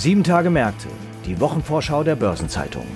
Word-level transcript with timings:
Sieben 0.00 0.24
Tage 0.24 0.48
Märkte, 0.48 0.88
die 1.26 1.38
Wochenvorschau 1.40 2.02
der 2.04 2.16
Börsenzeitung. 2.16 2.86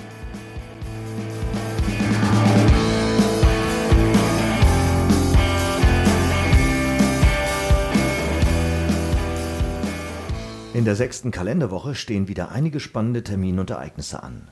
In 10.73 10.83
der 10.83 10.95
sechsten 10.95 11.29
Kalenderwoche 11.29 11.93
stehen 11.93 12.27
wieder 12.27 12.51
einige 12.51 12.79
spannende 12.79 13.21
Termine 13.21 13.61
und 13.61 13.69
Ereignisse 13.69 14.23
an. 14.23 14.47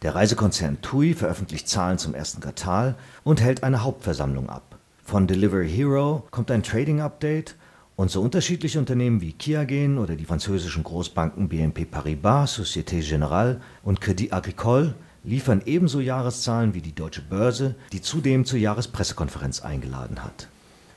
Der 0.00 0.14
Reisekonzern 0.14 0.80
TUI 0.80 1.12
veröffentlicht 1.12 1.68
Zahlen 1.68 1.98
zum 1.98 2.14
ersten 2.14 2.40
Quartal 2.40 2.94
und 3.22 3.42
hält 3.42 3.62
eine 3.64 3.84
Hauptversammlung 3.84 4.48
ab. 4.48 4.78
Von 5.04 5.26
Delivery 5.26 5.68
Hero 5.68 6.26
kommt 6.30 6.50
ein 6.50 6.62
Trading-Update 6.62 7.54
und 7.98 8.12
so 8.12 8.22
unterschiedliche 8.22 8.78
Unternehmen 8.78 9.20
wie 9.20 9.32
Kiagen 9.32 9.98
oder 9.98 10.14
die 10.14 10.24
französischen 10.24 10.84
Großbanken 10.84 11.48
BNP 11.48 11.84
Paribas, 11.84 12.56
Société 12.56 13.02
Générale 13.02 13.60
und 13.82 14.00
Crédit 14.00 14.32
Agricole 14.32 14.94
liefern 15.24 15.62
ebenso 15.66 15.98
Jahreszahlen 15.98 16.74
wie 16.74 16.80
die 16.80 16.94
Deutsche 16.94 17.22
Börse, 17.22 17.74
die 17.92 18.00
zudem 18.00 18.44
zur 18.44 18.60
Jahrespressekonferenz 18.60 19.62
eingeladen 19.62 20.22
hat. 20.22 20.46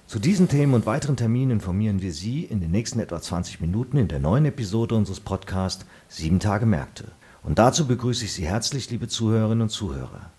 Zu 0.05 0.19
diesen 0.19 0.47
Themen 0.47 0.75
und 0.75 0.85
weiteren 0.85 1.17
Terminen 1.17 1.49
informieren 1.49 2.03
wir 2.03 2.13
Sie 2.13 2.43
in 2.43 2.61
den 2.61 2.69
nächsten 2.69 2.99
etwa 2.99 3.19
20 3.19 3.61
Minuten 3.61 3.97
in 3.97 4.07
der 4.07 4.19
neuen 4.19 4.45
Episode 4.45 4.93
unseres 4.93 5.21
Podcasts 5.21 5.87
Sieben 6.07 6.39
Tage 6.39 6.67
Märkte. 6.67 7.05
Und 7.41 7.57
dazu 7.57 7.87
begrüße 7.87 8.25
ich 8.25 8.33
Sie 8.33 8.45
herzlich, 8.45 8.91
liebe 8.91 9.07
Zuhörerinnen 9.07 9.63
und 9.63 9.69
Zuhörer. 9.69 10.29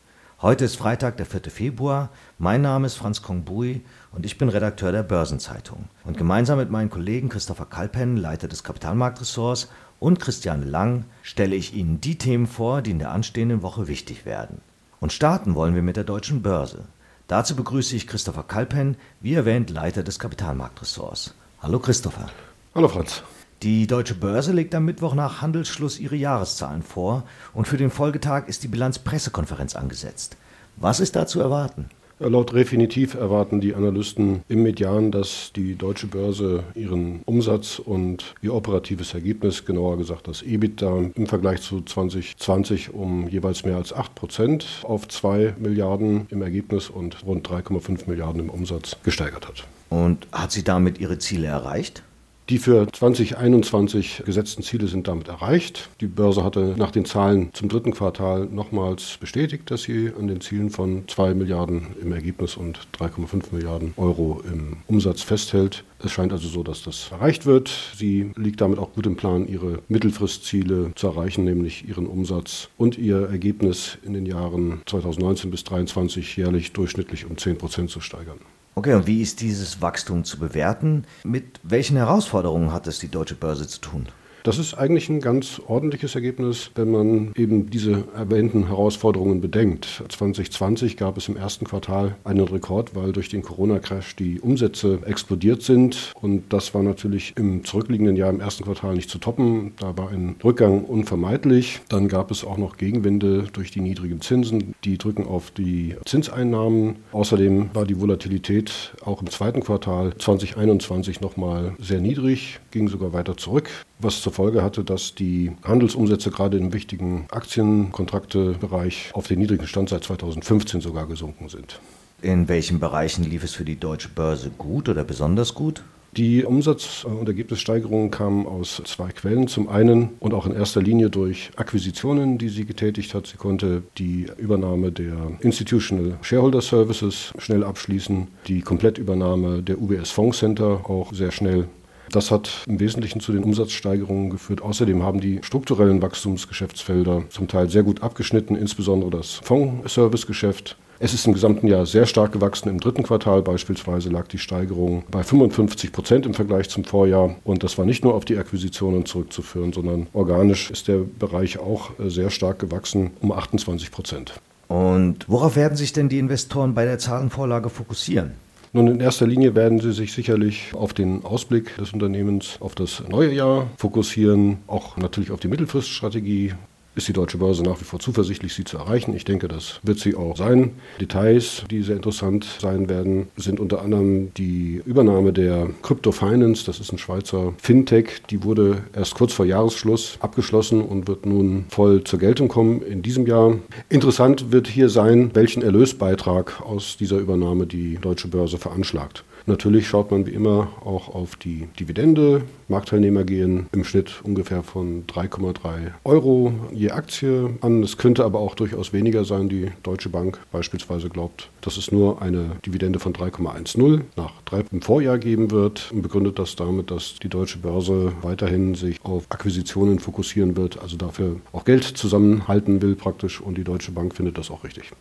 Heute 0.43 0.65
ist 0.65 0.75
Freitag, 0.75 1.19
der 1.19 1.27
4. 1.27 1.53
Februar. 1.53 2.11
Mein 2.37 2.63
Name 2.63 2.89
ist 2.89 2.97
Franz 2.97 3.23
Kongbui 3.23 3.83
und 4.11 4.27
ich 4.27 4.39
bin 4.39 4.49
Redakteur 4.49 4.91
der 4.91 5.05
Börsenzeitung. 5.05 5.85
Und 6.03 6.19
gemeinsam 6.19 6.59
mit 6.59 6.69
meinen 6.69 6.91
Kollegen 6.91 7.29
Christopher 7.29 7.67
Kalpen, 7.67 8.17
Leiter 8.17 8.49
des 8.49 8.65
Kapitalmarktressorts, 8.65 9.69
und 10.01 10.19
Christiane 10.19 10.65
Lang 10.65 11.05
stelle 11.23 11.55
ich 11.55 11.75
Ihnen 11.75 12.01
die 12.01 12.19
Themen 12.19 12.49
vor, 12.49 12.83
die 12.83 12.91
in 12.91 12.99
der 12.99 13.13
anstehenden 13.13 13.63
Woche 13.63 13.87
wichtig 13.87 14.27
werden. 14.27 14.61
Und 14.99 15.13
starten 15.13 15.55
wollen 15.55 15.77
wir 15.77 15.83
mit 15.83 15.95
der 15.95 16.03
deutschen 16.03 16.43
Börse. 16.43 16.87
Dazu 17.29 17.55
begrüße 17.55 17.95
ich 17.95 18.09
Christopher 18.09 18.43
Kalpen, 18.43 18.97
wie 19.21 19.35
erwähnt 19.35 19.71
Leiter 19.71 20.03
des 20.03 20.19
Kapitalmarktressorts. 20.19 21.37
Hallo 21.63 21.79
Christopher. 21.79 22.27
Hallo 22.75 22.89
Franz. 22.89 23.23
Die 23.63 23.87
Deutsche 23.87 24.17
Börse 24.17 24.51
legt 24.51 24.75
am 24.75 24.87
Mittwoch 24.87 25.15
nach 25.15 25.41
Handelsschluss 25.41 26.01
ihre 26.01 26.17
Jahreszahlen 26.17 26.83
vor 26.83 27.23
und 27.55 27.69
für 27.69 27.77
den 27.77 27.91
Folgetag 27.91 28.49
ist 28.49 28.65
die 28.65 28.69
Bilanzpressekonferenz 28.69 29.77
angesetzt. 29.77 30.37
Was 30.79 30.99
ist 30.99 31.15
da 31.15 31.29
zu 31.29 31.39
erwarten? 31.39 31.85
Laut 32.19 32.55
Refinitiv 32.55 33.15
erwarten 33.15 33.61
die 33.61 33.77
Analysten 33.77 34.43
im 34.49 34.65
Median, 34.65 35.13
dass 35.13 35.53
die 35.55 35.77
deutsche 35.77 36.09
Börse 36.09 36.65
ihren 36.75 37.21
Umsatz 37.25 37.79
und 37.79 38.35
ihr 38.43 38.53
operatives 38.53 39.15
Ergebnis, 39.15 39.65
genauer 39.65 39.97
gesagt 39.97 40.27
das 40.27 40.43
EBITDA, 40.43 41.11
im 41.15 41.27
Vergleich 41.29 41.63
zu 41.63 41.83
2020 41.83 42.93
um 42.93 43.29
jeweils 43.29 43.65
mehr 43.65 43.77
als 43.77 43.93
8 43.93 44.17
Prozent 44.17 44.67
auf 44.83 45.07
2 45.07 45.55
Milliarden 45.61 46.27
im 46.31 46.43
Ergebnis 46.43 46.91
und 46.91 47.25
rund 47.25 47.49
3,5 47.49 48.09
Milliarden 48.09 48.41
im 48.41 48.51
Umsatz 48.51 48.97
gesteigert 49.05 49.47
hat. 49.47 49.65
Und 49.89 50.27
hat 50.33 50.51
sie 50.51 50.65
damit 50.65 50.99
ihre 50.99 51.19
Ziele 51.19 51.47
erreicht? 51.47 52.03
Die 52.49 52.59
für 52.59 52.89
2021 52.91 54.25
gesetzten 54.27 54.65
Ziele 54.65 54.89
sind 54.89 55.07
damit 55.07 55.29
erreicht. 55.29 55.89
Die 56.01 56.09
Börse 56.09 56.43
hatte 56.43 56.75
nach 56.77 56.91
den 56.91 57.05
Zahlen 57.05 57.51
zum 57.53 57.69
dritten 57.69 57.93
Quartal 57.93 58.47
nochmals 58.47 59.17
bestätigt, 59.21 59.71
dass 59.71 59.85
sie 59.85 60.11
an 60.19 60.27
den 60.27 60.41
Zielen 60.41 60.71
von 60.71 61.05
2 61.07 61.35
Milliarden 61.35 61.95
im 62.03 62.13
Ergebnis 62.13 62.57
und 62.57 62.81
3,5 62.99 63.45
Milliarden 63.53 63.95
Euro 63.97 64.43
im 64.53 64.79
Umsatz 64.89 65.23
festhält. 65.23 65.85
Es 66.05 66.11
scheint 66.11 66.33
also 66.33 66.49
so, 66.49 66.65
dass 66.65 66.83
das 66.83 67.13
erreicht 67.13 67.47
wird. 67.47 67.71
Sie 67.97 68.33
liegt 68.35 68.61
damit 68.61 68.81
auch 68.81 68.93
gut 68.93 69.07
im 69.07 69.15
Plan, 69.15 69.47
ihre 69.47 69.79
Mittelfristziele 69.89 70.91
zu 70.97 71.07
erreichen, 71.07 71.45
nämlich 71.45 71.89
ihren 71.89 72.07
Umsatz 72.07 72.71
und 72.77 72.99
ihr 72.99 73.29
Ergebnis 73.29 73.99
in 74.05 74.15
den 74.15 74.27
Jahren 74.27 74.83
2019 74.87 75.51
bis 75.53 75.61
2023 75.61 76.37
jährlich 76.37 76.73
durchschnittlich 76.73 77.25
um 77.25 77.39
10 77.39 77.57
Prozent 77.59 77.91
zu 77.91 78.01
steigern. 78.01 78.39
Okay, 78.75 78.95
und 78.95 79.07
wie 79.07 79.21
ist 79.21 79.43
dieses 79.43 79.83
Wachstum 79.83 80.25
zu 80.25 80.39
bewerten? 80.39 81.05
Mit 81.25 81.61
welchen 81.63 81.99
Herausforderungen 81.99 82.73
hat 82.73 82.87
es 82.87 82.99
die 82.99 83.09
deutsche 83.09 83.35
Börse 83.35 83.69
zu 83.69 83.81
tun? 83.81 84.09
Das 84.45 84.59
ist 84.59 84.75
eigentlich 84.75 85.09
ein 85.09 85.21
ganz 85.21 85.61
ordentliches 85.67 86.17
Ergebnis, 86.17 86.73
wenn 86.75 86.91
man 86.91 87.33
eben 87.37 87.71
diese 87.71 88.05
erwähnten 88.17 88.67
Herausforderungen 88.67 89.41
bedenkt. 89.41 90.03
2020 90.09 90.97
gab 90.97 91.17
es 91.17 91.29
im 91.29 91.37
ersten 91.37 91.65
Quartal 91.65 92.17
einen 92.25 92.49
Rekord, 92.49 92.97
weil 92.97 93.13
durch 93.13 93.29
den 93.29 93.43
Corona-Crash 93.43 94.17
die 94.17 94.41
Umsätze 94.41 94.99
explodiert 95.07 95.63
sind. 95.63 96.13
Und 96.21 96.53
das 96.53 96.75
war 96.75 96.83
natürlich 96.83 97.35
im 97.37 97.65
zurückliegenden 97.65 98.17
Jahr 98.17 98.31
im 98.31 98.41
ersten 98.41 98.65
Quartal 98.65 98.95
nicht 98.95 99.11
zu 99.11 99.19
toppen. 99.19 99.75
Da 99.79 99.97
war 99.97 100.11
ein 100.11 100.35
Rückgang 100.43 100.85
unvermeidlich. 100.85 101.81
Dann 101.89 102.09
gab 102.09 102.33
es 102.33 102.45
auch 102.45 102.59
noch 102.59 102.77
Gegenwinde 102.77 103.45
durch 103.53 103.71
die 103.71 103.81
niedrigen 103.81 104.21
Zinsen. 104.21 104.75
Die 104.83 104.99
drücken 104.99 105.25
auf 105.25 105.53
die 105.53 105.95
Zinseinnahmen. 106.05 106.97
Außerdem 107.13 107.71
war 107.75 107.85
die 107.85 108.01
Volatilität 108.01 108.95
auch 109.05 109.21
im 109.21 109.31
zweiten 109.31 109.61
Quartal 109.61 110.15
2021 110.19 111.21
nochmal 111.21 111.75
sehr 111.79 112.01
niedrig, 112.01 112.59
ging 112.73 112.89
sogar 112.89 113.13
weiter 113.13 113.37
zurück 113.37 113.71
was 114.03 114.21
zur 114.21 114.33
Folge 114.33 114.63
hatte, 114.63 114.85
dass 114.85 115.15
die 115.15 115.53
Handelsumsätze 115.65 116.31
gerade 116.31 116.59
im 116.59 116.73
wichtigen 116.73 117.27
Aktienkontraktebereich 117.31 119.11
auf 119.13 119.29
den 119.29 119.39
niedrigen 119.39 119.67
Stand 119.67 119.89
seit 119.89 120.05
2015 120.05 120.81
sogar 120.81 121.07
gesunken 121.07 121.49
sind. 121.49 121.81
In 122.21 122.49
welchen 122.49 122.79
Bereichen 122.79 123.25
lief 123.25 123.43
es 123.43 123.55
für 123.55 123.65
die 123.65 123.77
deutsche 123.77 124.09
Börse 124.09 124.51
gut 124.57 124.89
oder 124.89 125.05
besonders 125.05 125.55
gut? 125.55 125.83
Die 126.17 126.45
Umsatz- 126.45 127.05
und 127.05 127.27
Ergebnissteigerungen 127.27 128.11
kamen 128.11 128.47
aus 128.47 128.83
zwei 128.85 129.09
Quellen. 129.13 129.49
Zum 129.49 129.71
einen 129.71 130.11
und 130.21 130.35
auch 130.35 130.45
in 130.45 130.53
erster 130.53 130.83
Linie 130.83 131.09
durch 131.09 131.51
Akquisitionen, 131.57 132.37
die 132.37 132.51
sie 132.51 132.67
getätigt 132.67 133.15
hat. 133.15 133.27
Sie 133.27 133.39
konnte 133.39 133.83
die 133.97 134.27
Übernahme 134.37 134.93
der 134.93 135.17
Institutional 135.41 136.19
Shareholder 136.21 136.61
Services 136.61 137.33
schnell 137.39 137.65
abschließen, 137.65 138.29
die 138.47 138.61
Komplettübernahme 138.61 139.63
der 139.63 139.81
UBS 139.81 140.11
Fonds 140.11 140.39
Center 140.39 140.83
auch 140.91 141.15
sehr 141.15 141.33
schnell 141.33 141.67
das 142.13 142.31
hat 142.31 142.65
im 142.67 142.79
Wesentlichen 142.79 143.21
zu 143.21 143.33
den 143.33 143.43
Umsatzsteigerungen 143.43 144.31
geführt. 144.31 144.63
Außerdem 144.63 145.03
haben 145.03 145.21
die 145.21 145.41
strukturellen 145.43 146.03
Wachstumsgeschäftsfelder 146.03 147.25
zum 147.31 147.49
Teil 147.49 147.69
sehr 147.69 147.83
gut 147.83 148.03
abgeschnitten, 148.03 148.55
insbesondere 148.55 149.11
das 149.11 149.41
Fondsservicegeschäft. 149.43 150.77
Es 151.05 151.15
ist 151.15 151.27
im 151.27 151.33
gesamten 151.33 151.67
Jahr 151.67 151.85
sehr 151.85 152.07
stark 152.07 152.31
gewachsen. 152.31 152.69
Im 152.69 152.79
dritten 152.79 153.03
Quartal 153.03 153.43
beispielsweise 153.43 154.09
lag 154.09 154.29
die 154.29 154.39
Steigerung 154.39 155.03
bei 155.11 155.25
55 155.25 155.91
Prozent 155.91 156.27
im 156.27 156.35
Vergleich 156.35 156.69
zum 156.69 156.85
Vorjahr. 156.85 157.35
Und 157.43 157.65
das 157.65 157.77
war 157.77 157.85
nicht 157.85 158.05
nur 158.05 158.15
auf 158.15 158.25
die 158.25 158.39
Akquisitionen 158.39 159.05
zurückzuführen, 159.05 159.73
sondern 159.73 160.07
organisch 160.13 160.71
ist 160.71 160.87
der 160.87 160.99
Bereich 160.99 161.59
auch 161.59 161.99
äh, 161.99 162.09
sehr 162.09 162.31
stark 162.31 162.61
gewachsen, 162.61 163.11
um 163.21 163.33
28 163.33 163.91
Prozent. 163.91 164.35
Und 164.69 165.29
worauf 165.29 165.57
werden 165.57 165.77
sich 165.77 165.93
denn 165.93 166.09
die 166.09 166.21
Investoren 166.21 166.73
bei 166.73 166.85
der 166.85 167.01
Zahlenvorlage 167.01 167.69
fokussieren? 167.69 168.33
Nun, 168.75 168.89
in 168.89 169.01
erster 169.01 169.27
Linie 169.27 169.55
werden 169.55 169.81
Sie 169.81 169.93
sich 169.93 170.15
sicherlich 170.15 170.73
auf 170.73 170.95
den 170.95 171.27
Ausblick 171.27 171.77
des 171.77 171.93
Unternehmens 171.93 172.57
auf 172.61 172.75
das 172.75 173.03
neue 173.07 173.31
Jahr 173.31 173.69
fokussieren, 173.77 174.59
auch 174.67 174.97
natürlich 174.97 175.31
auf 175.31 175.41
die 175.41 175.49
Mittelfriststrategie 175.49 176.55
ist 176.95 177.09
die 177.09 177.13
deutsche 177.13 177.39
Börse 177.39 177.63
nach 177.63 177.81
wie 177.81 177.85
vor 177.85 178.01
zuversichtlich, 178.01 178.55
sie 178.55 178.65
zu 178.65 178.77
erreichen. 178.79 179.15
Ich 179.15 179.25
denke, 179.25 179.49
das 179.49 179.81
wird 179.83 179.99
sie 179.99 180.15
auch 180.15 180.37
sein. 180.37 180.73
Details, 181.01 181.65
die 181.71 181.83
sehr 181.83 181.97
interessant 181.97 182.47
sein 182.61 182.89
werden, 182.89 183.29
sind 183.37 183.61
unter 183.61 183.83
anderem 183.83 184.35
die 184.35 184.83
Übernahme 184.85 185.33
der 185.33 185.71
Crypto 185.83 186.13
Finance. 186.13 186.65
Das 186.67 186.81
ist 186.81 186.93
ein 186.93 186.99
Schweizer 186.99 187.55
Fintech. 187.59 188.23
Die 188.31 188.45
wurde 188.45 188.83
erst 188.95 189.15
kurz 189.15 189.33
vor 189.33 189.47
Jahresschluss 189.47 190.19
abgeschlossen 190.21 190.83
und 190.83 191.09
wird 191.09 191.25
nun 191.25 191.65
voll 191.69 192.05
zur 192.05 192.19
Geltung 192.19 192.49
kommen 192.49 192.83
in 192.83 193.03
diesem 193.03 193.27
Jahr. 193.27 193.59
Interessant 193.89 194.53
wird 194.53 194.69
hier 194.69 194.89
sein, 194.89 195.31
welchen 195.35 195.63
Erlösbeitrag 195.63 196.61
aus 196.61 196.97
dieser 196.99 197.19
Übernahme 197.19 197.67
die 197.67 197.97
deutsche 197.97 198.29
Börse 198.29 198.59
veranschlagt. 198.59 199.25
Natürlich 199.47 199.89
schaut 199.89 200.11
man 200.11 200.27
wie 200.27 200.31
immer 200.31 200.69
auch 200.85 201.15
auf 201.15 201.37
die 201.37 201.69
Dividende. 201.79 202.43
Marktteilnehmer 202.69 203.25
gehen 203.25 203.67
im 203.73 203.85
Schnitt 203.85 204.21
ungefähr 204.23 204.63
von 204.63 205.05
3,3 205.07 205.93
Euro 206.05 206.53
je 206.73 206.91
Aktie 206.91 207.51
an. 207.61 207.83
Es 207.83 207.97
könnte 207.97 208.25
aber 208.25 208.39
auch 208.39 208.55
durchaus 208.55 208.93
weniger 208.93 209.25
sein. 209.25 209.49
Die 209.49 209.71
Deutsche 209.83 210.09
Bank 210.09 210.39
beispielsweise 210.53 211.09
glaubt, 211.09 211.51
dass 211.61 211.77
es 211.77 211.93
nur 211.93 212.23
eine 212.23 212.53
Dividende 212.65 212.99
von 212.99 213.13
3,10 213.13 214.03
nach 214.17 214.33
drei 214.45 214.63
im 214.71 214.83
Vorjahr 214.83 215.19
geben 215.19 215.51
wird 215.51 215.91
und 215.93 216.03
begründet 216.03 216.39
das 216.39 216.57
damit, 216.57 216.91
dass 216.91 217.17
die 217.23 217.29
deutsche 217.29 217.59
Börse 217.59 218.13
weiterhin 218.23 218.75
sich 218.75 219.05
auf 219.05 219.25
Akquisitionen 219.29 219.99
fokussieren 219.99 220.57
wird, 220.57 220.81
also 220.81 220.97
dafür 220.97 221.37
auch 221.53 221.65
Geld 221.65 221.85
zusammenhalten 221.85 222.81
will 222.81 222.95
praktisch 222.95 223.41
und 223.41 223.59
die 223.59 223.65
Deutsche 223.65 223.93
Bank 223.93 224.15
findet 224.15 224.39
das 224.39 224.51
auch 224.51 224.65
richtig. 224.65 224.93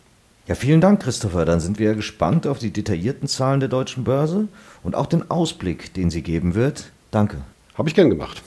Ja, 0.46 0.56
vielen 0.56 0.80
Dank, 0.80 1.00
Christopher. 1.00 1.44
Dann 1.44 1.60
sind 1.60 1.78
wir 1.78 1.94
gespannt 1.94 2.48
auf 2.48 2.58
die 2.58 2.72
detaillierten 2.72 3.28
Zahlen 3.28 3.60
der 3.60 3.68
deutschen 3.68 4.02
Börse 4.02 4.48
und 4.82 4.96
auch 4.96 5.06
den 5.06 5.30
Ausblick, 5.30 5.94
den 5.94 6.10
sie 6.10 6.22
geben 6.22 6.56
wird. 6.56 6.90
Danke. 7.12 7.36
Habe 7.74 7.88
ich 7.88 7.94
gern 7.94 8.10
gemacht. 8.10 8.42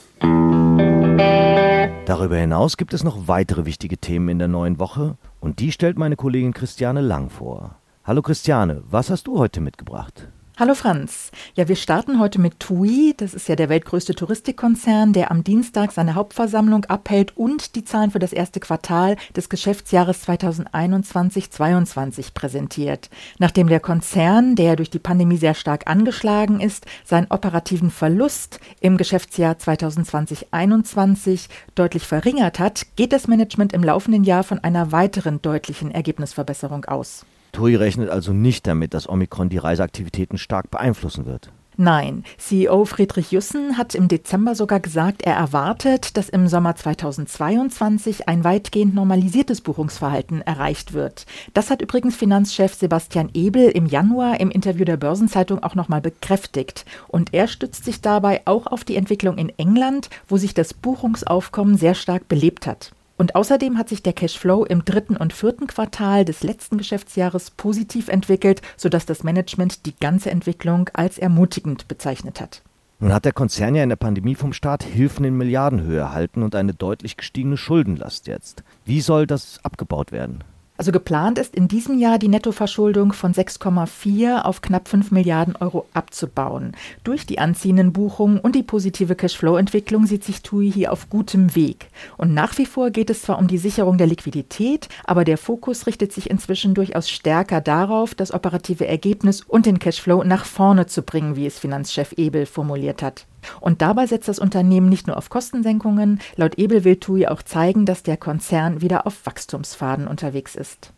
Darüber 2.04 2.36
hinaus 2.36 2.76
gibt 2.76 2.92
es 2.92 3.02
noch 3.02 3.28
weitere 3.28 3.64
wichtige 3.64 3.96
Themen 3.96 4.28
in 4.28 4.38
der 4.38 4.48
neuen 4.48 4.78
Woche 4.78 5.16
und 5.40 5.58
die 5.58 5.72
stellt 5.72 5.98
meine 5.98 6.16
Kollegin 6.16 6.52
Christiane 6.52 7.00
Lang 7.00 7.30
vor. 7.30 7.76
Hallo 8.04 8.20
Christiane, 8.20 8.82
was 8.88 9.08
hast 9.10 9.26
du 9.26 9.38
heute 9.38 9.60
mitgebracht? 9.60 10.28
Hallo 10.58 10.74
Franz. 10.74 11.32
Ja, 11.54 11.68
wir 11.68 11.76
starten 11.76 12.18
heute 12.18 12.40
mit 12.40 12.60
TUI. 12.60 13.12
Das 13.14 13.34
ist 13.34 13.46
ja 13.46 13.56
der 13.56 13.68
weltgrößte 13.68 14.14
Touristikkonzern, 14.14 15.12
der 15.12 15.30
am 15.30 15.44
Dienstag 15.44 15.92
seine 15.92 16.14
Hauptversammlung 16.14 16.86
abhält 16.86 17.36
und 17.36 17.76
die 17.76 17.84
Zahlen 17.84 18.10
für 18.10 18.20
das 18.20 18.32
erste 18.32 18.58
Quartal 18.58 19.16
des 19.36 19.50
Geschäftsjahres 19.50 20.26
2021-22 20.26 22.32
präsentiert. 22.32 23.10
Nachdem 23.38 23.68
der 23.68 23.80
Konzern, 23.80 24.56
der 24.56 24.76
durch 24.76 24.88
die 24.88 24.98
Pandemie 24.98 25.36
sehr 25.36 25.52
stark 25.52 25.90
angeschlagen 25.90 26.60
ist, 26.60 26.86
seinen 27.04 27.26
operativen 27.28 27.90
Verlust 27.90 28.58
im 28.80 28.96
Geschäftsjahr 28.96 29.56
2020-21 29.56 31.50
deutlich 31.74 32.06
verringert 32.06 32.60
hat, 32.60 32.86
geht 32.96 33.12
das 33.12 33.28
Management 33.28 33.74
im 33.74 33.84
laufenden 33.84 34.24
Jahr 34.24 34.42
von 34.42 34.60
einer 34.60 34.90
weiteren 34.90 35.42
deutlichen 35.42 35.90
Ergebnisverbesserung 35.90 36.86
aus. 36.86 37.26
TUI 37.56 37.74
rechnet 37.74 38.10
also 38.10 38.34
nicht 38.34 38.66
damit, 38.66 38.92
dass 38.92 39.08
Omikron 39.08 39.48
die 39.48 39.56
Reiseaktivitäten 39.56 40.36
stark 40.36 40.70
beeinflussen 40.70 41.24
wird. 41.24 41.50
Nein, 41.78 42.24
CEO 42.36 42.84
Friedrich 42.84 43.32
Jussen 43.32 43.78
hat 43.78 43.94
im 43.94 44.08
Dezember 44.08 44.54
sogar 44.54 44.80
gesagt, 44.80 45.22
er 45.22 45.34
erwartet, 45.34 46.18
dass 46.18 46.28
im 46.28 46.48
Sommer 46.48 46.76
2022 46.76 48.28
ein 48.28 48.44
weitgehend 48.44 48.94
normalisiertes 48.94 49.62
Buchungsverhalten 49.62 50.42
erreicht 50.42 50.92
wird. 50.92 51.24
Das 51.54 51.70
hat 51.70 51.80
übrigens 51.80 52.14
Finanzchef 52.16 52.74
Sebastian 52.74 53.30
Ebel 53.32 53.70
im 53.70 53.86
Januar 53.86 54.38
im 54.40 54.50
Interview 54.50 54.84
der 54.84 54.98
Börsenzeitung 54.98 55.62
auch 55.62 55.74
nochmal 55.74 56.02
bekräftigt. 56.02 56.84
Und 57.08 57.32
er 57.32 57.46
stützt 57.46 57.86
sich 57.86 58.02
dabei 58.02 58.42
auch 58.44 58.66
auf 58.66 58.84
die 58.84 58.96
Entwicklung 58.96 59.38
in 59.38 59.50
England, 59.58 60.10
wo 60.28 60.36
sich 60.36 60.52
das 60.52 60.74
Buchungsaufkommen 60.74 61.78
sehr 61.78 61.94
stark 61.94 62.28
belebt 62.28 62.66
hat. 62.66 62.92
Und 63.18 63.34
außerdem 63.34 63.78
hat 63.78 63.88
sich 63.88 64.02
der 64.02 64.12
Cashflow 64.12 64.64
im 64.64 64.84
dritten 64.84 65.16
und 65.16 65.32
vierten 65.32 65.66
Quartal 65.66 66.24
des 66.24 66.42
letzten 66.42 66.76
Geschäftsjahres 66.76 67.50
positiv 67.50 68.08
entwickelt, 68.08 68.60
sodass 68.76 69.06
das 69.06 69.24
Management 69.24 69.86
die 69.86 69.94
ganze 69.98 70.30
Entwicklung 70.30 70.90
als 70.92 71.18
ermutigend 71.18 71.88
bezeichnet 71.88 72.40
hat. 72.40 72.62
Nun 72.98 73.12
hat 73.12 73.24
der 73.26 73.32
Konzern 73.32 73.74
ja 73.74 73.82
in 73.82 73.90
der 73.90 73.96
Pandemie 73.96 74.34
vom 74.34 74.52
Staat 74.52 74.82
Hilfen 74.82 75.24
in 75.24 75.36
Milliardenhöhe 75.36 75.98
erhalten 75.98 76.42
und 76.42 76.54
eine 76.54 76.72
deutlich 76.72 77.16
gestiegene 77.16 77.56
Schuldenlast 77.56 78.26
jetzt. 78.26 78.64
Wie 78.84 79.00
soll 79.00 79.26
das 79.26 79.60
abgebaut 79.62 80.12
werden? 80.12 80.44
Also 80.76 80.92
geplant 80.92 81.38
ist 81.38 81.54
in 81.54 81.68
diesem 81.68 81.98
Jahr 81.98 82.18
die 82.18 82.28
Nettoverschuldung 82.28 83.12
von 83.12 83.32
6,4 83.32 84.42
auf 84.42 84.60
knapp 84.60 84.88
5 84.88 85.10
Milliarden 85.10 85.56
Euro 85.56 85.86
abzubauen. 85.94 86.72
Durch 87.04 87.26
die 87.26 87.38
anziehenden 87.38 87.92
Buchungen 87.92 88.38
und 88.38 88.54
die 88.54 88.62
positive 88.62 89.14
Cashflow-Entwicklung 89.14 90.06
sieht 90.06 90.24
sich 90.24 90.42
TUI 90.42 90.70
hier 90.70 90.92
auf 90.92 91.08
gutem 91.08 91.54
Weg. 91.54 91.88
Und 92.18 92.34
nach 92.34 92.58
wie 92.58 92.66
vor 92.66 92.90
geht 92.90 93.10
es 93.10 93.22
zwar 93.22 93.38
um 93.38 93.48
die 93.48 93.58
Sicherung 93.58 93.98
der 93.98 94.06
Liquidität, 94.06 94.88
aber 95.04 95.24
der 95.24 95.38
Fokus 95.38 95.86
richtet 95.86 96.12
sich 96.12 96.30
inzwischen 96.30 96.74
durchaus 96.74 97.08
stärker 97.08 97.60
darauf, 97.60 98.14
das 98.14 98.32
operative 98.32 98.86
Ergebnis 98.86 99.42
und 99.42 99.66
den 99.66 99.78
Cashflow 99.78 100.24
nach 100.24 100.44
vorne 100.44 100.86
zu 100.86 101.02
bringen, 101.02 101.36
wie 101.36 101.46
es 101.46 101.58
Finanzchef 101.58 102.12
Ebel 102.12 102.46
formuliert 102.46 103.02
hat. 103.02 103.26
Und 103.60 103.82
dabei 103.82 104.06
setzt 104.06 104.28
das 104.28 104.38
Unternehmen 104.38 104.88
nicht 104.88 105.06
nur 105.06 105.16
auf 105.16 105.28
Kostensenkungen, 105.30 106.20
laut 106.36 106.56
Ebel 106.58 106.84
will 106.84 106.96
TUI 106.96 107.26
auch 107.26 107.42
zeigen, 107.42 107.86
dass 107.86 108.02
der 108.02 108.16
Konzern 108.16 108.80
wieder 108.80 109.06
auf 109.06 109.24
Wachstumsfaden 109.26 110.06
unterwegs 110.06 110.54
ist. 110.54 110.92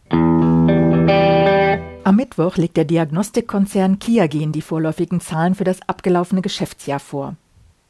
Am 2.05 2.17
Mittwoch 2.17 2.57
legt 2.57 2.77
der 2.77 2.85
Diagnostikkonzern 2.85 3.99
Kiagen 3.99 4.53
die 4.53 4.63
vorläufigen 4.63 5.21
Zahlen 5.21 5.55
für 5.55 5.65
das 5.65 5.81
abgelaufene 5.87 6.43
Geschäftsjahr 6.43 7.01
vor. 7.01 7.37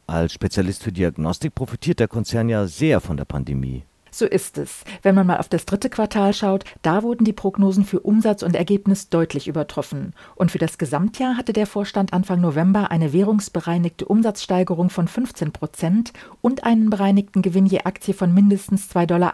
Als 0.07 0.33
Spezialist 0.33 0.83
für 0.83 0.91
Diagnostik 0.91 1.53
profitiert 1.53 1.99
der 1.99 2.07
Konzern 2.07 2.49
ja 2.49 2.65
sehr 2.67 2.99
von 2.99 3.15
der 3.15 3.25
Pandemie. 3.25 3.83
So 4.11 4.25
ist 4.25 4.57
es. 4.57 4.83
Wenn 5.01 5.15
man 5.15 5.27
mal 5.27 5.37
auf 5.37 5.49
das 5.49 5.65
dritte 5.65 5.89
Quartal 5.89 6.33
schaut, 6.33 6.65
da 6.81 7.03
wurden 7.03 7.25
die 7.25 7.33
Prognosen 7.33 7.85
für 7.85 7.99
Umsatz 7.99 8.43
und 8.43 8.55
Ergebnis 8.55 9.09
deutlich 9.09 9.47
übertroffen. 9.47 10.13
Und 10.35 10.51
für 10.51 10.57
das 10.57 10.77
Gesamtjahr 10.77 11.37
hatte 11.37 11.53
der 11.53 11.67
Vorstand 11.67 12.13
Anfang 12.13 12.41
November 12.41 12.91
eine 12.91 13.13
währungsbereinigte 13.13 14.05
Umsatzsteigerung 14.05 14.89
von 14.89 15.07
15 15.07 15.51
Prozent 15.51 16.13
und 16.41 16.63
einen 16.63 16.89
bereinigten 16.89 17.41
Gewinn 17.41 17.65
je 17.65 17.81
Aktie 17.81 18.13
von 18.13 18.33
mindestens 18.33 18.89
2,48 18.89 19.05
Dollar 19.07 19.31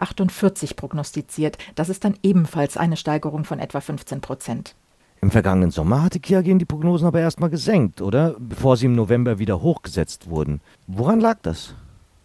prognostiziert. 0.76 1.58
Das 1.74 1.88
ist 1.88 2.04
dann 2.04 2.14
ebenfalls 2.22 2.76
eine 2.76 2.96
Steigerung 2.96 3.44
von 3.44 3.58
etwa 3.58 3.80
15 3.80 4.20
Prozent. 4.20 4.74
Im 5.22 5.30
vergangenen 5.30 5.70
Sommer 5.70 6.02
hatte 6.02 6.20
Kiagen 6.20 6.58
die 6.58 6.66
Prognosen 6.66 7.06
aber 7.06 7.20
erstmal 7.20 7.50
gesenkt, 7.50 8.02
oder? 8.02 8.36
Bevor 8.38 8.76
sie 8.76 8.86
im 8.86 8.94
November 8.94 9.38
wieder 9.38 9.62
hochgesetzt 9.62 10.28
wurden. 10.28 10.60
Woran 10.86 11.20
lag 11.20 11.38
das? 11.42 11.74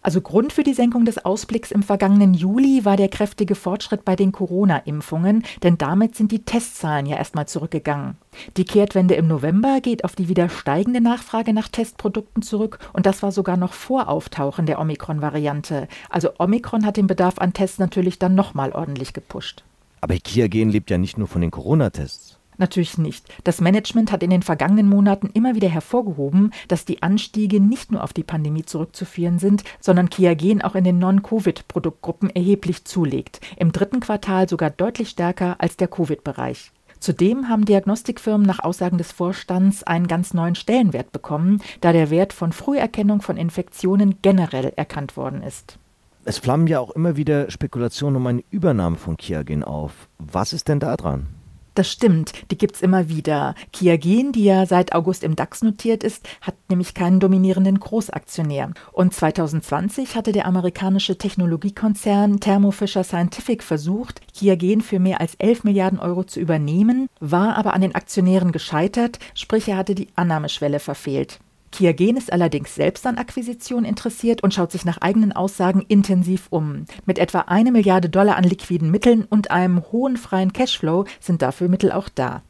Also 0.02 0.20
Grund 0.20 0.52
für 0.52 0.64
die 0.64 0.74
Senkung 0.74 1.04
des 1.04 1.24
Ausblicks 1.24 1.70
im 1.70 1.84
vergangenen 1.84 2.34
Juli 2.34 2.84
war 2.84 2.96
der 2.96 3.08
kräftige 3.08 3.54
Fortschritt 3.54 4.04
bei 4.04 4.16
den 4.16 4.32
Corona-Impfungen, 4.32 5.44
denn 5.62 5.78
damit 5.78 6.16
sind 6.16 6.32
die 6.32 6.44
Testzahlen 6.44 7.06
ja 7.06 7.16
erstmal 7.16 7.46
zurückgegangen. 7.46 8.16
Die 8.56 8.64
Kehrtwende 8.64 9.14
im 9.14 9.28
November 9.28 9.80
geht 9.80 10.04
auf 10.04 10.16
die 10.16 10.28
wieder 10.28 10.48
steigende 10.48 11.00
Nachfrage 11.00 11.52
nach 11.52 11.68
Testprodukten 11.68 12.42
zurück 12.42 12.80
und 12.92 13.06
das 13.06 13.22
war 13.22 13.30
sogar 13.30 13.56
noch 13.56 13.74
vor 13.74 14.08
Auftauchen 14.08 14.66
der 14.66 14.80
Omikron-Variante. 14.80 15.86
Also 16.10 16.30
Omikron 16.38 16.84
hat 16.84 16.96
den 16.96 17.06
Bedarf 17.06 17.38
an 17.38 17.52
Tests 17.52 17.78
natürlich 17.78 18.18
dann 18.18 18.34
nochmal 18.34 18.72
ordentlich 18.72 19.12
gepusht. 19.12 19.62
Aber 20.00 20.16
Kiagen 20.16 20.70
lebt 20.70 20.90
ja 20.90 20.98
nicht 20.98 21.16
nur 21.16 21.28
von 21.28 21.42
den 21.42 21.52
Corona-Tests. 21.52 22.38
Natürlich 22.62 22.96
nicht. 22.96 23.26
Das 23.42 23.60
Management 23.60 24.12
hat 24.12 24.22
in 24.22 24.30
den 24.30 24.44
vergangenen 24.44 24.88
Monaten 24.88 25.28
immer 25.34 25.56
wieder 25.56 25.68
hervorgehoben, 25.68 26.52
dass 26.68 26.84
die 26.84 27.02
Anstiege 27.02 27.58
nicht 27.58 27.90
nur 27.90 28.04
auf 28.04 28.12
die 28.12 28.22
Pandemie 28.22 28.64
zurückzuführen 28.64 29.40
sind, 29.40 29.64
sondern 29.80 30.10
Kiagen 30.10 30.62
auch 30.62 30.76
in 30.76 30.84
den 30.84 31.00
Non-Covid-Produktgruppen 31.00 32.30
erheblich 32.30 32.84
zulegt. 32.84 33.40
Im 33.56 33.72
dritten 33.72 33.98
Quartal 33.98 34.48
sogar 34.48 34.70
deutlich 34.70 35.08
stärker 35.08 35.56
als 35.58 35.76
der 35.76 35.88
Covid-Bereich. 35.88 36.70
Zudem 37.00 37.48
haben 37.48 37.64
Diagnostikfirmen 37.64 38.46
nach 38.46 38.60
Aussagen 38.60 38.96
des 38.96 39.10
Vorstands 39.10 39.82
einen 39.82 40.06
ganz 40.06 40.32
neuen 40.32 40.54
Stellenwert 40.54 41.10
bekommen, 41.10 41.60
da 41.80 41.92
der 41.92 42.10
Wert 42.10 42.32
von 42.32 42.52
Früherkennung 42.52 43.22
von 43.22 43.36
Infektionen 43.36 44.18
generell 44.22 44.72
erkannt 44.76 45.16
worden 45.16 45.42
ist. 45.42 45.78
Es 46.24 46.38
flammen 46.38 46.68
ja 46.68 46.78
auch 46.78 46.92
immer 46.92 47.16
wieder 47.16 47.50
Spekulationen 47.50 48.14
um 48.18 48.26
eine 48.28 48.44
Übernahme 48.50 48.98
von 48.98 49.16
Kiagen 49.16 49.64
auf. 49.64 50.06
Was 50.18 50.52
ist 50.52 50.68
denn 50.68 50.78
da 50.78 50.96
dran? 50.96 51.26
Das 51.74 51.90
stimmt, 51.90 52.32
die 52.50 52.58
gibt's 52.58 52.82
immer 52.82 53.08
wieder. 53.08 53.54
Kiagen, 53.72 54.32
die 54.32 54.44
ja 54.44 54.66
seit 54.66 54.94
August 54.94 55.24
im 55.24 55.36
DAX 55.36 55.62
notiert 55.62 56.04
ist, 56.04 56.28
hat 56.42 56.54
nämlich 56.68 56.92
keinen 56.92 57.18
dominierenden 57.18 57.80
Großaktionär. 57.80 58.70
Und 58.92 59.14
2020 59.14 60.14
hatte 60.14 60.32
der 60.32 60.46
amerikanische 60.46 61.16
Technologiekonzern 61.16 62.40
Thermo 62.40 62.72
Fisher 62.72 63.04
Scientific 63.04 63.62
versucht, 63.62 64.20
Kiagen 64.34 64.82
für 64.82 64.98
mehr 64.98 65.20
als 65.20 65.34
11 65.36 65.64
Milliarden 65.64 65.98
Euro 65.98 66.24
zu 66.24 66.40
übernehmen, 66.40 67.08
war 67.20 67.56
aber 67.56 67.72
an 67.72 67.80
den 67.80 67.94
Aktionären 67.94 68.52
gescheitert, 68.52 69.18
sprich 69.34 69.68
er 69.68 69.78
hatte 69.78 69.94
die 69.94 70.08
Annahmeschwelle 70.14 70.78
verfehlt. 70.78 71.38
Kiagen 71.72 72.16
ist 72.16 72.32
allerdings 72.32 72.74
selbst 72.74 73.06
an 73.06 73.18
Akquisition 73.18 73.84
interessiert 73.84 74.42
und 74.42 74.54
schaut 74.54 74.70
sich 74.70 74.84
nach 74.84 74.98
eigenen 74.98 75.32
Aussagen 75.32 75.84
intensiv 75.88 76.46
um. 76.50 76.84
Mit 77.06 77.18
etwa 77.18 77.40
eine 77.40 77.72
Milliarde 77.72 78.08
Dollar 78.08 78.36
an 78.36 78.44
liquiden 78.44 78.90
Mitteln 78.90 79.24
und 79.24 79.50
einem 79.50 79.82
hohen 79.90 80.16
freien 80.16 80.52
Cashflow 80.52 81.06
sind 81.18 81.42
dafür 81.42 81.68
Mittel 81.68 81.90
auch 81.90 82.08
da. 82.08 82.42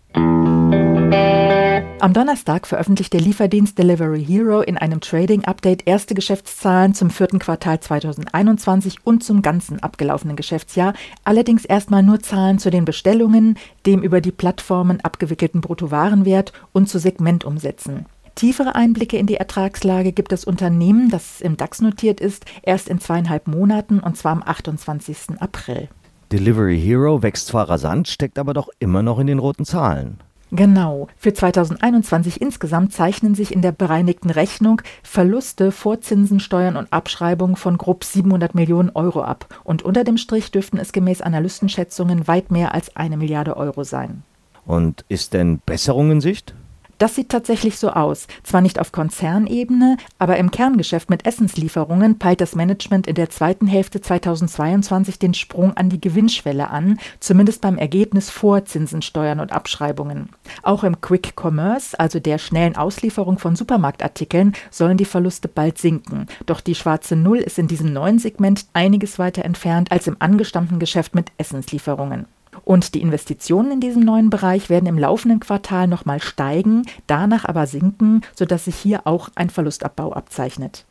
Am 2.02 2.12
Donnerstag 2.12 2.67
veröffentlicht 2.67 3.12
der 3.12 3.21
Lieferdienst 3.21 3.79
Delivery 3.79 4.25
Hero 4.25 4.61
in 4.61 4.76
einem 4.76 5.00
Trading 5.00 5.45
Update 5.45 5.87
erste 5.87 6.14
Geschäftszahlen 6.14 6.95
zum 6.95 7.11
vierten 7.11 7.38
Quartal 7.38 7.79
2021 7.79 8.97
und 9.05 9.23
zum 9.23 9.41
ganzen 9.41 9.81
abgelaufenen 9.83 10.35
Geschäftsjahr, 10.35 10.95
allerdings 11.23 11.64
erstmal 11.64 12.02
nur 12.02 12.19
Zahlen 12.19 12.59
zu 12.59 12.71
den 12.71 12.85
Bestellungen, 12.85 13.57
dem 13.87 14.02
über 14.02 14.21
die 14.21 14.33
Plattformen 14.33 15.00
abgewickelten 15.00 15.61
Bruttowarenwert 15.61 16.52
und 16.73 16.88
zu 16.88 16.99
Segmentumsätzen. 16.99 18.07
Tiefere 18.34 18.74
Einblicke 18.74 19.18
in 19.18 19.26
die 19.26 19.36
Ertragslage 19.36 20.12
gibt 20.12 20.32
das 20.32 20.44
Unternehmen, 20.44 21.10
das 21.10 21.40
im 21.40 21.56
DAX 21.56 21.80
notiert 21.80 22.20
ist, 22.20 22.44
erst 22.62 22.88
in 22.88 22.98
zweieinhalb 22.98 23.46
Monaten 23.46 24.00
und 24.00 24.16
zwar 24.16 24.32
am 24.32 24.42
28. 24.42 25.40
April. 25.40 25.88
Delivery 26.32 26.80
Hero 26.80 27.22
wächst 27.22 27.48
zwar 27.48 27.68
rasant, 27.68 28.08
steckt 28.08 28.38
aber 28.38 28.54
doch 28.54 28.70
immer 28.78 29.02
noch 29.02 29.18
in 29.18 29.26
den 29.26 29.38
roten 29.38 29.66
Zahlen. 29.66 30.18
Genau. 30.50 31.08
Für 31.16 31.32
2021 31.32 32.40
insgesamt 32.42 32.92
zeichnen 32.92 33.34
sich 33.34 33.54
in 33.54 33.62
der 33.62 33.72
bereinigten 33.72 34.28
Rechnung 34.28 34.82
Verluste 35.02 35.72
vor 35.72 36.02
Zinsen, 36.02 36.40
Steuern 36.40 36.76
und 36.76 36.92
Abschreibungen 36.92 37.56
von 37.56 37.78
grob 37.78 38.04
700 38.04 38.54
Millionen 38.54 38.90
Euro 38.90 39.22
ab. 39.22 39.46
Und 39.64 39.82
unter 39.82 40.04
dem 40.04 40.18
Strich 40.18 40.50
dürften 40.50 40.76
es 40.76 40.92
gemäß 40.92 41.22
Analystenschätzungen 41.22 42.28
weit 42.28 42.50
mehr 42.50 42.74
als 42.74 42.94
eine 42.96 43.16
Milliarde 43.16 43.56
Euro 43.56 43.82
sein. 43.82 44.24
Und 44.66 45.06
ist 45.08 45.32
denn 45.32 45.60
Besserung 45.64 46.10
in 46.10 46.20
Sicht? 46.20 46.54
Das 47.02 47.16
sieht 47.16 47.30
tatsächlich 47.30 47.78
so 47.78 47.90
aus. 47.90 48.28
Zwar 48.44 48.61
nicht 48.61 48.78
auf 48.78 48.92
Konzernebene, 48.92 49.97
aber 50.21 50.37
im 50.37 50.52
Kerngeschäft 50.52 51.11
mit 51.11 51.26
Essenslieferungen 51.26 52.21
peilt 52.21 52.40
das 52.40 52.54
Management 52.54 53.09
in 53.09 53.16
der 53.16 53.28
zweiten 53.28 53.66
Hälfte 53.66 54.00
2022 54.00 55.18
den 55.18 55.35
Sprung 55.35 55.76
an 55.76 55.88
die 55.88 56.00
Gewinnschwelle 56.00 56.71
an, 56.71 57.00
zumindest 57.18 57.61
beim 57.61 57.76
Ergebnis 57.76 58.30
vor 58.30 58.66
Zinsen, 58.66 59.02
Steuern 59.02 59.40
und 59.40 59.50
Abschreibungen. 59.50 60.28
Auch 60.62 60.85
im 60.85 61.00
Quick 61.00 61.32
Commerce, 61.35 61.99
also 61.99 62.21
der 62.21 62.38
schnellen 62.38 62.76
Auslieferung 62.76 63.40
von 63.40 63.56
Supermarktartikeln, 63.56 64.52
sollen 64.71 64.97
die 64.97 65.04
Verluste 65.04 65.49
bald 65.49 65.78
sinken. 65.78 66.26
Doch 66.47 66.61
die 66.61 66.76
schwarze 66.76 67.16
Null 67.16 67.38
ist 67.38 67.59
in 67.59 67.66
diesem 67.66 67.92
neuen 67.92 68.21
Segment 68.21 68.66
einiges 68.75 69.18
weiter 69.18 69.44
entfernt 69.44 69.90
als 69.90 70.06
im 70.06 70.18
angestammten 70.21 70.78
Geschäft 70.78 71.16
mit 71.16 71.32
Essenslieferungen. 71.37 72.26
Und 72.64 72.94
die 72.94 73.02
Investitionen 73.02 73.73
in 73.73 73.80
diesem 73.80 74.02
neuen 74.02 74.30
Bereich 74.30 74.71
werden 74.71 74.87
im 74.87 74.99
laufenden 74.99 75.40
Quartal 75.40 75.87
nochmal 75.87 76.21
steigen, 76.21 76.82
danach 77.06 77.44
aber 77.44 77.66
sinken, 77.66 78.23
sodass 78.35 78.66
sich 78.66 78.76
hier 78.76 79.06
auch 79.06 79.30
ein 79.35 79.50
Verlustabbau 79.50 80.12
abzeichnet. 80.12 80.85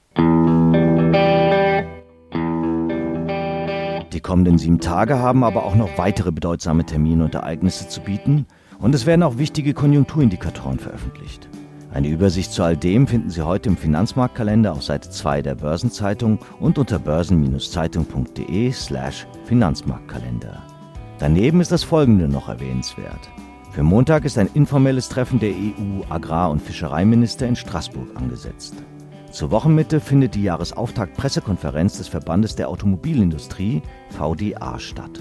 Die 4.14 4.20
kommenden 4.20 4.58
sieben 4.58 4.80
Tage 4.80 5.20
haben 5.20 5.44
aber 5.44 5.66
auch 5.66 5.76
noch 5.76 5.98
weitere 5.98 6.32
bedeutsame 6.32 6.86
Termine 6.86 7.24
und 7.24 7.36
Ereignisse 7.36 7.88
zu 7.88 8.02
bieten 8.02 8.46
und 8.80 8.94
es 8.94 9.06
werden 9.06 9.24
auch 9.24 9.38
wichtige 9.38 9.74
Konjunkturindikatoren 9.74 10.80
veröffentlicht. 10.80 11.48
Eine 11.94 12.08
Übersicht 12.08 12.52
zu 12.54 12.64
all 12.64 12.78
dem 12.78 13.06
finden 13.08 13.30
Sie 13.30 13.42
heute 13.46 13.70
im 13.70 13.78
Finanzmarktkalender 13.78 14.72
auf 14.72 14.84
Seite 14.84 15.10
2 15.10 15.42
der 15.42 15.56
Börsenzeitung 15.56 16.40
und 16.60 16.78
unter 16.78 17.00
börsen-zeitung.de 17.00 18.72
slash 18.72 19.28
Finanzmarktkalender. 19.46 20.71
Daneben 21.22 21.62
ist 21.62 21.72
das 21.72 21.84
folgende 21.84 22.28
noch 22.28 22.50
erwähnenswert. 22.50 23.30
Für 23.70 23.84
Montag 23.84 24.26
ist 24.26 24.40
ein 24.40 24.50
informelles 24.56 25.08
Treffen 25.08 25.40
der 25.40 25.52
EU-Agrar- 25.52 26.50
und 26.50 26.64
Fischereiminister 26.64 27.46
in 27.46 27.56
Straßburg 27.56 28.16
angesetzt. 28.16 28.74
Zur 29.30 29.52
Wochenmitte 29.52 30.00
findet 30.00 30.34
die 30.34 30.42
Jahresauftakt-Pressekonferenz 30.42 32.00
des 32.00 32.08
Verbandes 32.08 32.56
der 32.56 32.70
Automobilindustrie 32.70 33.84
VDA 34.10 34.80
statt. 34.80 35.20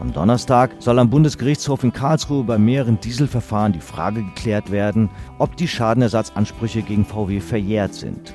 Am 0.00 0.12
Donnerstag 0.12 0.72
soll 0.80 0.98
am 0.98 1.10
Bundesgerichtshof 1.10 1.84
in 1.84 1.92
Karlsruhe 1.92 2.42
bei 2.42 2.58
mehreren 2.58 2.98
Dieselverfahren 2.98 3.72
die 3.72 3.78
Frage 3.78 4.24
geklärt 4.24 4.72
werden, 4.72 5.10
ob 5.38 5.56
die 5.56 5.68
Schadenersatzansprüche 5.68 6.82
gegen 6.82 7.04
VW 7.04 7.38
verjährt 7.38 7.94
sind. 7.94 8.34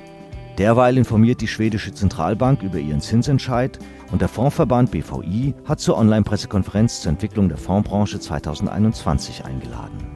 Derweil 0.58 0.98
informiert 0.98 1.42
die 1.42 1.50
schwedische 1.50 1.94
Zentralbank 1.94 2.64
über 2.64 2.80
ihren 2.80 3.02
Zinsentscheid 3.02 3.80
und 4.12 4.22
der 4.22 4.28
Fondsverband 4.28 4.92
BVI 4.92 5.54
hat 5.66 5.80
zur 5.80 5.98
Online-Pressekonferenz 5.98 7.02
zur 7.02 7.12
Entwicklung 7.12 7.50
der 7.50 7.58
Fondsbranche 7.58 8.20
2021 8.20 9.46
eingeladen. 9.46 10.16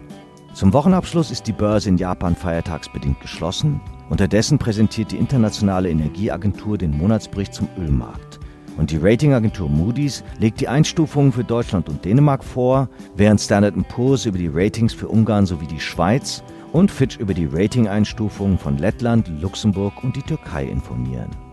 Zum 0.54 0.74
Wochenabschluss 0.74 1.32
ist 1.32 1.48
die 1.48 1.54
Börse 1.54 1.90
in 1.90 1.98
Japan 1.98 2.36
feiertagsbedingt 2.36 3.20
geschlossen. 3.22 3.80
Unterdessen 4.10 4.58
präsentiert 4.58 5.12
die 5.12 5.18
Internationale 5.18 5.90
Energieagentur 5.90 6.78
den 6.78 6.98
Monatsbericht 6.98 7.54
zum 7.54 7.70
Ölmarkt. 7.78 8.40
Und 8.78 8.92
die 8.92 8.98
Ratingagentur 8.98 9.70
Moody's 9.70 10.24
legt 10.40 10.60
die 10.62 10.68
Einstufungen 10.68 11.32
für 11.32 11.44
Deutschland 11.44 11.90
und 11.90 12.04
Dänemark 12.06 12.44
vor, 12.44 12.90
während 13.16 13.42
Standard 13.42 13.76
Poor's 13.90 14.26
über 14.26 14.38
die 14.38 14.50
Ratings 14.52 14.94
für 14.94 15.08
Ungarn 15.08 15.46
sowie 15.46 15.68
die 15.68 15.80
Schweiz 15.80 16.44
und 16.72 16.90
Fitch 16.90 17.18
über 17.18 17.34
die 17.34 17.46
Rating-Einstufungen 17.46 18.58
von 18.58 18.78
Lettland, 18.78 19.30
Luxemburg 19.42 20.04
und 20.04 20.16
die 20.16 20.22
Türkei 20.22 20.66
informieren. 20.66 21.49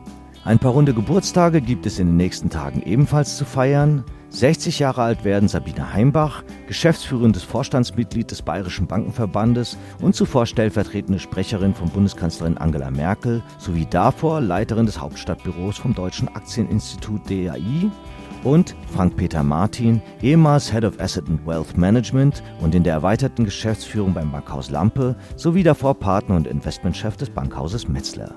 Ein 0.46 0.60
paar 0.60 0.70
runde 0.70 0.94
Geburtstage 0.94 1.60
gibt 1.60 1.86
es 1.86 1.98
in 1.98 2.06
den 2.06 2.16
nächsten 2.16 2.50
Tagen 2.50 2.80
ebenfalls 2.82 3.36
zu 3.36 3.44
feiern. 3.44 4.04
60 4.30 4.78
Jahre 4.78 5.02
alt 5.02 5.24
werden 5.24 5.48
Sabine 5.48 5.92
Heimbach, 5.92 6.44
geschäftsführendes 6.68 7.42
Vorstandsmitglied 7.42 8.30
des 8.30 8.42
Bayerischen 8.42 8.86
Bankenverbandes 8.86 9.76
und 10.00 10.14
zuvor 10.14 10.46
stellvertretende 10.46 11.18
Sprecherin 11.18 11.74
von 11.74 11.88
Bundeskanzlerin 11.88 12.58
Angela 12.58 12.92
Merkel 12.92 13.42
sowie 13.58 13.88
davor 13.90 14.40
Leiterin 14.40 14.86
des 14.86 15.00
Hauptstadtbüros 15.00 15.78
vom 15.78 15.96
Deutschen 15.96 16.28
Aktieninstitut 16.28 17.28
DAI 17.28 17.90
und 18.44 18.76
Frank-Peter 18.94 19.42
Martin, 19.42 20.00
ehemals 20.22 20.72
Head 20.72 20.84
of 20.84 21.00
Asset 21.00 21.28
and 21.28 21.44
Wealth 21.44 21.76
Management 21.76 22.44
und 22.60 22.72
in 22.72 22.84
der 22.84 22.94
erweiterten 22.94 23.46
Geschäftsführung 23.46 24.14
beim 24.14 24.30
Bankhaus 24.30 24.70
Lampe 24.70 25.16
sowie 25.34 25.64
davor 25.64 25.94
Partner 25.94 26.36
und 26.36 26.46
Investmentchef 26.46 27.16
des 27.16 27.30
Bankhauses 27.30 27.88
Metzler. 27.88 28.32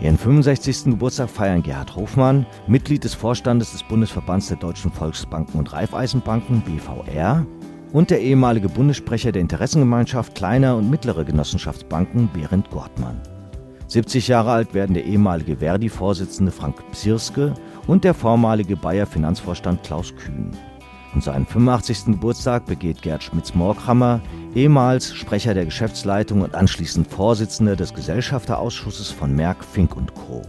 Ihren 0.00 0.16
65. 0.16 0.84
Geburtstag 0.84 1.28
feiern 1.28 1.62
Gerhard 1.62 1.94
Hofmann, 1.94 2.46
Mitglied 2.66 3.04
des 3.04 3.12
Vorstandes 3.12 3.72
des 3.72 3.82
Bundesverbands 3.82 4.48
der 4.48 4.56
Deutschen 4.56 4.90
Volksbanken 4.90 5.58
und 5.58 5.72
Raiffeisenbanken 5.74 6.62
BVR 6.62 7.44
und 7.92 8.10
der 8.10 8.20
ehemalige 8.20 8.70
Bundessprecher 8.70 9.30
der 9.30 9.42
Interessengemeinschaft 9.42 10.34
kleiner 10.34 10.76
und 10.76 10.88
mittlerer 10.88 11.24
Genossenschaftsbanken 11.24 12.28
Berend 12.32 12.70
Gortmann. 12.70 13.20
70 13.88 14.28
Jahre 14.28 14.52
alt 14.52 14.72
werden 14.72 14.94
der 14.94 15.04
ehemalige 15.04 15.58
Verdi-Vorsitzende 15.58 16.52
Frank 16.52 16.76
Psirske 16.92 17.52
und 17.86 18.04
der 18.04 18.14
vormalige 18.14 18.76
Bayer-Finanzvorstand 18.76 19.82
Klaus 19.82 20.14
Kühn. 20.16 20.52
Und 21.14 21.24
seinen 21.24 21.46
85. 21.46 22.06
Geburtstag 22.06 22.66
begeht 22.66 23.02
Gerd 23.02 23.22
Schmitz-Morkhammer, 23.22 24.20
ehemals 24.54 25.12
Sprecher 25.12 25.54
der 25.54 25.64
Geschäftsleitung 25.64 26.42
und 26.42 26.54
anschließend 26.54 27.08
Vorsitzender 27.08 27.74
des 27.74 27.94
Gesellschafterausschusses 27.94 29.10
von 29.10 29.34
Merck, 29.34 29.64
Fink 29.64 29.90
Co. 30.14 30.42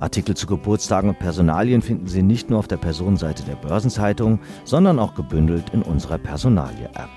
Artikel 0.00 0.36
zu 0.36 0.46
Geburtstagen 0.46 1.08
und 1.08 1.18
Personalien 1.18 1.80
finden 1.80 2.08
Sie 2.08 2.22
nicht 2.22 2.50
nur 2.50 2.58
auf 2.58 2.68
der 2.68 2.76
Personenseite 2.76 3.42
der 3.44 3.56
Börsenzeitung, 3.56 4.38
sondern 4.64 4.98
auch 4.98 5.14
gebündelt 5.14 5.70
in 5.72 5.82
unserer 5.82 6.18
Personalie-App. 6.18 7.08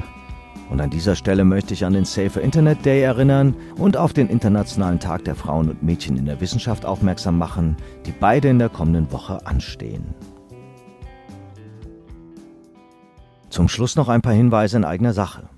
Und 0.70 0.82
an 0.82 0.90
dieser 0.90 1.16
Stelle 1.16 1.44
möchte 1.44 1.74
ich 1.74 1.86
an 1.86 1.94
den 1.94 2.06
Safer 2.06 2.42
Internet 2.42 2.86
Day 2.86 3.02
erinnern 3.02 3.56
und 3.78 3.98
auf 3.98 4.14
den 4.14 4.30
Internationalen 4.30 5.00
Tag 5.00 5.26
der 5.26 5.36
Frauen 5.36 5.70
und 5.70 5.84
Mädchen 5.84 6.18
in 6.18 6.26
der 6.26 6.42
Wissenschaft 6.42 6.86
aufmerksam 6.86 7.38
machen, 7.38 7.78
die 8.06 8.14
beide 8.18 8.50
in 8.50 8.60
der 8.60 8.70
kommenden 8.70 9.12
Woche 9.12 9.46
anstehen. 9.46 10.14
Zum 13.50 13.70
Schluss 13.70 13.96
noch 13.96 14.10
ein 14.10 14.22
paar 14.22 14.34
Hinweise 14.34 14.78
in 14.78 14.86
eigener 14.86 15.14
Sache. 15.14 15.50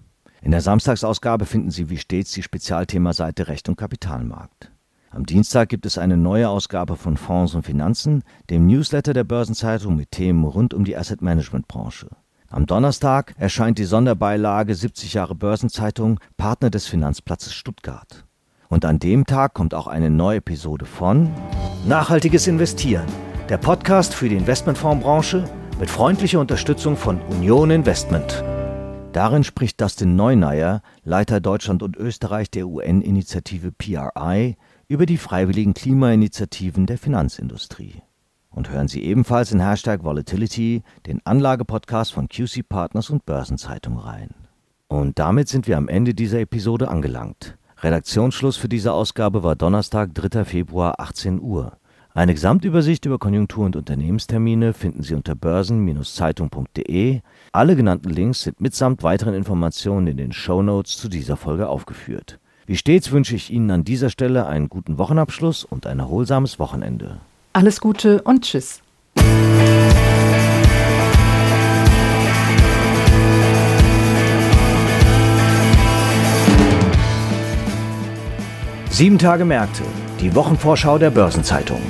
In 0.41 0.51
der 0.51 0.61
Samstagsausgabe 0.61 1.45
finden 1.45 1.71
Sie 1.71 1.89
wie 1.89 1.97
stets 1.97 2.31
die 2.31 2.43
Spezialthemaseite 2.43 3.47
Recht 3.47 3.67
und 3.67 3.77
Kapitalmarkt. 3.77 4.71
Am 5.11 5.25
Dienstag 5.25 5.69
gibt 5.69 5.87
es 5.87 5.97
eine 5.97 6.17
neue 6.17 6.49
Ausgabe 6.49 6.95
von 6.95 7.17
Fonds 7.17 7.55
und 7.55 7.63
Finanzen, 7.63 8.23
dem 8.51 8.67
Newsletter 8.67 9.13
der 9.13 9.23
Börsenzeitung 9.23 9.95
mit 9.95 10.11
Themen 10.11 10.43
rund 10.43 10.73
um 10.73 10.85
die 10.85 10.95
Asset 10.95 11.23
Management 11.23 11.67
Branche. 11.67 12.09
Am 12.47 12.67
Donnerstag 12.67 13.33
erscheint 13.37 13.79
die 13.79 13.85
Sonderbeilage 13.85 14.75
70 14.75 15.15
Jahre 15.15 15.35
Börsenzeitung 15.35 16.19
Partner 16.37 16.69
des 16.69 16.85
Finanzplatzes 16.85 17.53
Stuttgart. 17.53 18.25
Und 18.69 18.85
an 18.85 18.99
dem 18.99 19.25
Tag 19.25 19.55
kommt 19.55 19.73
auch 19.73 19.87
eine 19.87 20.11
neue 20.11 20.37
Episode 20.37 20.85
von 20.85 21.31
Nachhaltiges 21.87 22.45
Investieren, 22.45 23.07
der 23.49 23.57
Podcast 23.57 24.13
für 24.13 24.29
die 24.29 24.35
Investmentfondsbranche 24.35 25.49
mit 25.79 25.89
freundlicher 25.89 26.41
Unterstützung 26.41 26.97
von 26.97 27.21
Union 27.29 27.71
Investment. 27.71 28.43
Darin 29.13 29.45
spricht 29.45 29.79
Dustin 29.79 30.17
Neunayer, 30.17 30.81
Leiter 31.03 31.39
Deutschland 31.39 31.81
und 31.81 31.95
Österreich 31.95 32.51
der 32.51 32.67
UN-Initiative 32.67 33.71
PRI, 33.71 34.57
über 34.89 35.05
die 35.05 35.17
freiwilligen 35.17 35.73
Klimainitiativen 35.73 36.85
der 36.85 36.97
Finanzindustrie. 36.97 38.01
Und 38.49 38.69
hören 38.69 38.89
Sie 38.89 39.03
ebenfalls 39.03 39.51
in 39.53 39.61
Hashtag 39.61 40.03
Volatility 40.03 40.83
den 41.07 41.21
Anlagepodcast 41.25 42.13
von 42.13 42.27
QC 42.27 42.67
Partners 42.67 43.09
und 43.09 43.25
Börsenzeitung 43.25 43.97
rein. 43.97 44.31
Und 44.87 45.17
damit 45.17 45.47
sind 45.47 45.67
wir 45.67 45.77
am 45.77 45.87
Ende 45.87 46.13
dieser 46.13 46.39
Episode 46.39 46.89
angelangt. 46.89 47.57
Redaktionsschluss 47.81 48.57
für 48.57 48.67
diese 48.67 48.91
Ausgabe 48.91 49.43
war 49.43 49.55
Donnerstag, 49.55 50.13
3. 50.13 50.43
Februar, 50.43 50.99
18 50.99 51.39
Uhr. 51.39 51.77
Eine 52.13 52.33
Gesamtübersicht 52.33 53.05
über 53.05 53.19
Konjunktur- 53.19 53.65
und 53.65 53.75
Unternehmenstermine 53.75 54.73
finden 54.73 55.03
Sie 55.03 55.13
unter 55.13 55.35
börsen-zeitung.de. 55.35 57.19
Alle 57.51 57.75
genannten 57.75 58.09
Links 58.09 58.41
sind 58.41 58.59
mitsamt 58.59 59.03
weiteren 59.03 59.35
Informationen 59.35 60.07
in 60.07 60.17
den 60.17 60.31
Show 60.31 60.63
Notes 60.63 60.97
zu 60.97 61.07
dieser 61.07 61.37
Folge 61.37 61.69
aufgeführt. 61.69 62.39
Wie 62.65 62.77
stets 62.77 63.11
wünsche 63.11 63.35
ich 63.35 63.51
Ihnen 63.51 63.69
an 63.71 63.83
dieser 63.83 64.09
Stelle 64.09 64.47
einen 64.47 64.69
guten 64.69 64.97
Wochenabschluss 64.97 65.63
und 65.63 65.85
ein 65.85 65.99
erholsames 65.99 66.57
Wochenende. 66.59 67.17
Alles 67.53 67.79
Gute 67.79 68.21
und 68.23 68.43
Tschüss. 68.43 68.81
Sieben 78.89 79.17
Tage 79.17 79.45
Märkte, 79.45 79.83
die 80.19 80.35
Wochenvorschau 80.35 80.97
der 80.97 81.11
Börsenzeitung. 81.11 81.81